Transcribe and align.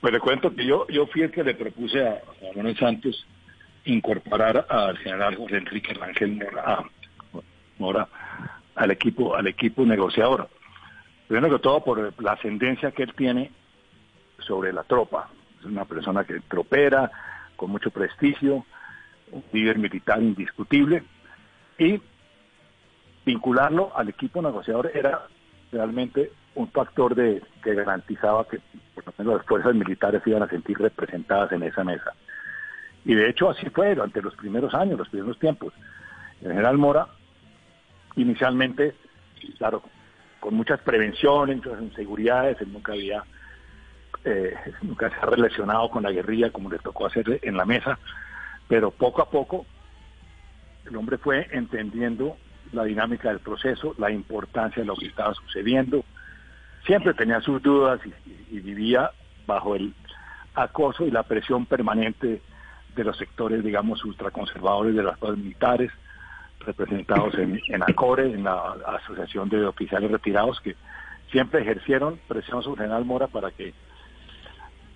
Pues 0.00 0.12
le 0.12 0.20
cuento 0.20 0.54
que 0.54 0.64
yo, 0.64 0.86
yo 0.88 1.06
fui 1.06 1.22
el 1.22 1.30
que 1.30 1.42
le 1.42 1.54
propuse 1.54 2.06
a, 2.06 2.22
Manuel 2.54 2.76
Santos 2.78 3.26
incorporar 3.84 4.66
al 4.68 4.96
general 4.98 5.36
José 5.36 5.56
Enrique 5.56 5.94
Rangel 5.94 6.36
Mora, 6.36 6.84
Mora 7.78 8.08
al 8.76 8.90
equipo, 8.92 9.34
al 9.34 9.48
equipo 9.48 9.84
negociador. 9.84 10.48
Primero 11.26 11.56
que 11.56 11.62
todo 11.62 11.82
por 11.82 12.22
la 12.22 12.32
ascendencia 12.32 12.92
que 12.92 13.02
él 13.02 13.14
tiene 13.14 13.50
sobre 14.38 14.72
la 14.72 14.84
tropa. 14.84 15.30
Es 15.58 15.64
una 15.64 15.84
persona 15.84 16.24
que 16.24 16.40
tropera, 16.40 17.10
con 17.56 17.70
mucho 17.70 17.90
prestigio, 17.90 18.64
un 19.32 19.44
líder 19.52 19.78
militar 19.78 20.22
indiscutible, 20.22 21.02
y 21.76 22.00
vincularlo 23.26 23.92
al 23.96 24.08
equipo 24.08 24.40
negociador 24.40 24.90
era 24.94 25.26
realmente 25.72 26.32
un 26.54 26.70
factor 26.70 27.14
de 27.14 27.42
que 27.62 27.74
garantizaba 27.74 28.46
que 28.48 28.60
por 29.02 29.06
lo 29.06 29.24
menos 29.24 29.38
las 29.38 29.46
fuerzas 29.46 29.74
militares 29.74 30.22
se 30.22 30.30
iban 30.30 30.42
a 30.42 30.48
sentir 30.48 30.78
representadas 30.78 31.52
en 31.52 31.62
esa 31.62 31.84
mesa. 31.84 32.12
Y 33.04 33.14
de 33.14 33.28
hecho 33.28 33.50
así 33.50 33.68
fue 33.70 33.94
durante 33.94 34.20
los 34.20 34.34
primeros 34.34 34.74
años, 34.74 34.98
los 34.98 35.08
primeros 35.08 35.38
tiempos. 35.38 35.72
El 36.40 36.48
general 36.48 36.78
Mora, 36.78 37.06
inicialmente, 38.16 38.94
claro, 39.56 39.82
con 40.40 40.54
muchas 40.54 40.80
prevenciones, 40.80 41.56
muchas 41.56 41.80
inseguridades, 41.80 42.60
él 42.60 42.72
nunca 42.72 42.92
había, 42.92 43.22
eh, 44.24 44.54
nunca 44.82 45.10
se 45.10 45.16
ha 45.16 45.26
relacionado 45.26 45.88
con 45.90 46.02
la 46.02 46.10
guerrilla 46.10 46.50
como 46.50 46.70
le 46.70 46.78
tocó 46.78 47.06
hacer 47.06 47.40
en 47.42 47.56
la 47.56 47.64
mesa, 47.64 47.98
pero 48.68 48.90
poco 48.90 49.22
a 49.22 49.30
poco 49.30 49.64
el 50.86 50.96
hombre 50.96 51.18
fue 51.18 51.46
entendiendo 51.52 52.36
la 52.72 52.84
dinámica 52.84 53.28
del 53.28 53.40
proceso, 53.40 53.94
la 53.98 54.10
importancia 54.10 54.82
de 54.82 54.86
lo 54.86 54.96
que 54.96 55.06
estaba 55.06 55.34
sucediendo. 55.34 56.04
Siempre 56.88 57.12
tenía 57.12 57.38
sus 57.42 57.62
dudas 57.62 58.00
y, 58.50 58.60
vivía 58.60 59.10
bajo 59.46 59.76
el 59.76 59.92
acoso 60.54 61.04
y 61.04 61.10
la 61.10 61.22
presión 61.22 61.66
permanente 61.66 62.40
de 62.96 63.04
los 63.04 63.18
sectores, 63.18 63.62
digamos, 63.62 64.02
ultraconservadores 64.06 64.96
de 64.96 65.02
las 65.02 65.18
fuerzas 65.18 65.38
militares, 65.38 65.92
representados 66.60 67.34
en, 67.34 67.60
en 67.68 67.82
ACORE, 67.82 68.32
en 68.32 68.44
la 68.44 68.74
Asociación 68.86 69.50
de 69.50 69.66
Oficiales 69.66 70.10
Retirados, 70.10 70.62
que 70.62 70.76
siempre 71.30 71.60
ejercieron 71.60 72.18
presión 72.26 72.62
sobre 72.62 72.84
general 72.84 73.04
Mora 73.04 73.26
para 73.26 73.50
que 73.50 73.74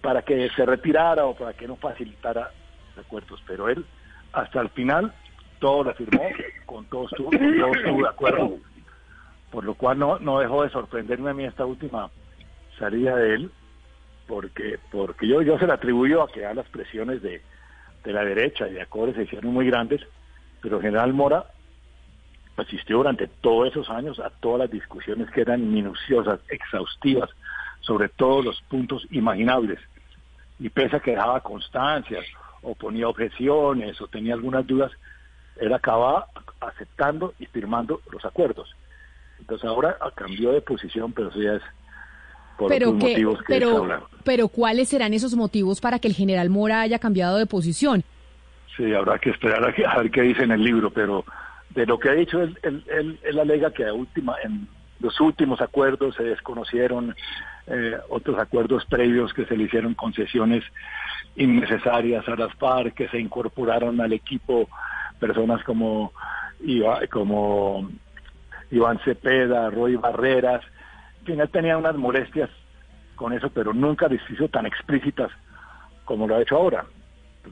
para 0.00 0.22
que 0.22 0.48
se 0.50 0.64
retirara 0.64 1.26
o 1.26 1.34
para 1.34 1.54
que 1.54 1.66
no 1.66 1.74
facilitara 1.74 2.52
recuerdos. 2.94 3.42
Pero 3.48 3.68
él, 3.68 3.84
hasta 4.32 4.60
el 4.60 4.68
final, 4.70 5.12
todo 5.58 5.82
lo 5.82 5.94
firmó, 5.94 6.22
con 6.66 6.84
todo 6.86 7.06
estuvo, 7.06 7.30
con 7.30 7.58
todo 7.58 7.74
estuvo 7.74 8.02
de 8.02 8.08
acuerdo, 8.08 8.58
por 9.50 9.64
lo 9.64 9.74
cual 9.74 9.98
no, 9.98 10.18
no 10.18 10.40
dejó 10.40 10.62
de 10.62 10.70
sorprenderme 10.70 11.30
a 11.30 11.34
mí 11.34 11.44
esta 11.44 11.66
última 11.66 12.10
salida 12.78 13.16
de 13.16 13.34
él, 13.34 13.50
porque 14.26 14.78
porque 14.90 15.26
yo, 15.26 15.42
yo 15.42 15.58
se 15.58 15.66
le 15.66 15.72
atribuyo 15.72 16.22
a 16.22 16.28
que 16.30 16.46
a 16.46 16.54
las 16.54 16.68
presiones 16.68 17.20
de, 17.22 17.42
de 18.04 18.12
la 18.12 18.24
derecha 18.24 18.68
y 18.68 18.74
de 18.74 18.82
Acore 18.82 19.14
se 19.14 19.24
hicieron 19.24 19.52
muy 19.52 19.66
grandes, 19.66 20.00
pero 20.62 20.80
general 20.80 21.12
Mora 21.12 21.46
asistió 22.56 22.98
durante 22.98 23.26
todos 23.26 23.68
esos 23.68 23.88
años 23.90 24.18
a 24.20 24.30
todas 24.30 24.60
las 24.60 24.70
discusiones 24.70 25.30
que 25.30 25.40
eran 25.40 25.72
minuciosas, 25.72 26.40
exhaustivas, 26.48 27.30
sobre 27.80 28.08
todos 28.08 28.44
los 28.44 28.60
puntos 28.62 29.06
imaginables. 29.10 29.78
Y 30.58 30.68
pese 30.68 30.96
a 30.96 31.00
que 31.00 31.12
dejaba 31.12 31.40
constancias, 31.40 32.24
o 32.62 32.74
ponía 32.74 33.08
objeciones, 33.08 34.00
o 34.00 34.06
tenía 34.06 34.34
algunas 34.34 34.66
dudas, 34.66 34.92
él 35.56 35.72
acababa 35.72 36.26
aceptando 36.60 37.32
y 37.38 37.46
firmando 37.46 38.00
los 38.12 38.24
acuerdos. 38.24 38.74
Ahora 39.64 39.96
cambió 40.14 40.52
de 40.52 40.60
posición, 40.60 41.12
pero 41.12 41.28
eso 41.28 41.40
ya 41.42 41.54
es 41.54 41.62
por 42.56 42.68
Pero, 42.68 42.88
otros 42.90 43.04
que, 43.04 43.10
motivos 43.10 43.38
que 43.38 43.44
pero, 43.48 43.76
hablan. 43.78 44.00
pero 44.24 44.48
¿cuáles 44.48 44.88
serán 44.88 45.14
esos 45.14 45.34
motivos 45.34 45.80
para 45.80 45.98
que 45.98 46.08
el 46.08 46.14
general 46.14 46.50
Mora 46.50 46.82
haya 46.82 46.98
cambiado 46.98 47.36
de 47.38 47.46
posición? 47.46 48.04
Sí, 48.76 48.92
habrá 48.94 49.18
que 49.18 49.30
esperar 49.30 49.66
a, 49.68 49.72
que- 49.74 49.84
a 49.86 49.96
ver 49.98 50.10
qué 50.10 50.22
dice 50.22 50.42
en 50.44 50.52
el 50.52 50.62
libro, 50.62 50.90
pero 50.90 51.24
de 51.70 51.86
lo 51.86 51.98
que 51.98 52.08
ha 52.10 52.12
dicho 52.12 52.40
él, 52.42 52.58
él, 52.62 52.84
él- 52.90 53.18
él 53.22 53.38
alega 53.38 53.72
que 53.72 53.86
a 53.86 53.92
última, 53.92 54.36
en 54.44 54.68
los 55.00 55.18
últimos 55.20 55.60
acuerdos 55.60 56.14
se 56.16 56.22
desconocieron 56.24 57.14
eh, 57.66 57.96
otros 58.08 58.38
acuerdos 58.38 58.84
previos 58.86 59.32
que 59.32 59.44
se 59.46 59.56
le 59.56 59.64
hicieron 59.64 59.94
concesiones 59.94 60.64
innecesarias 61.36 62.26
a 62.28 62.34
las 62.36 62.52
FARC, 62.54 62.94
que 62.94 63.08
se 63.08 63.18
incorporaron 63.18 64.00
al 64.00 64.12
equipo 64.12 64.68
personas 65.18 65.62
como, 65.64 66.12
Iba- 66.62 67.06
como 67.10 67.88
Iván 68.70 68.98
Cepeda, 69.00 69.70
Roy 69.70 69.96
Barreras, 69.96 70.62
en 71.20 71.26
fin, 71.26 71.40
él 71.40 71.48
tenía 71.50 71.76
unas 71.76 71.96
molestias 71.96 72.50
con 73.14 73.32
eso, 73.32 73.50
pero 73.50 73.74
nunca 73.74 74.08
les 74.08 74.22
hizo 74.30 74.48
tan 74.48 74.66
explícitas 74.66 75.30
como 76.04 76.26
lo 76.26 76.36
ha 76.36 76.42
hecho 76.42 76.56
ahora. 76.56 76.86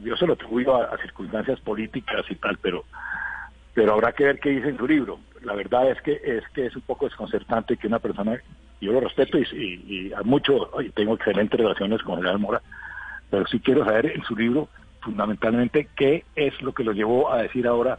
Yo 0.02 0.16
se 0.16 0.26
lo 0.26 0.34
atribuyo 0.34 0.76
a, 0.76 0.96
circunstancias 0.98 1.60
políticas 1.60 2.24
y 2.30 2.34
tal, 2.36 2.58
pero 2.58 2.84
pero 3.74 3.92
habrá 3.92 4.12
que 4.12 4.24
ver 4.24 4.40
qué 4.40 4.50
dice 4.50 4.70
en 4.70 4.78
su 4.78 4.88
libro. 4.88 5.20
La 5.42 5.54
verdad 5.54 5.90
es 5.90 6.00
que 6.02 6.20
es 6.24 6.42
que 6.52 6.66
es 6.66 6.74
un 6.74 6.82
poco 6.82 7.04
desconcertante 7.04 7.76
que 7.76 7.86
una 7.86 8.00
persona, 8.00 8.40
yo 8.80 8.92
lo 8.92 9.00
respeto 9.00 9.38
y, 9.38 9.42
y, 9.52 10.08
y 10.08 10.12
a 10.12 10.22
mucho, 10.22 10.70
y 10.80 10.90
tengo 10.90 11.14
excelentes 11.14 11.60
relaciones 11.60 12.02
con 12.02 12.16
General 12.16 12.38
Mora, 12.38 12.62
pero 13.30 13.46
sí 13.46 13.60
quiero 13.60 13.84
saber 13.84 14.06
en 14.06 14.24
su 14.24 14.34
libro 14.34 14.68
fundamentalmente 15.00 15.88
qué 15.94 16.24
es 16.34 16.60
lo 16.62 16.72
que 16.72 16.84
lo 16.84 16.92
llevó 16.92 17.30
a 17.30 17.42
decir 17.42 17.66
ahora 17.66 17.98